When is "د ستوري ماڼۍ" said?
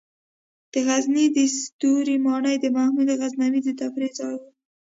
1.35-2.55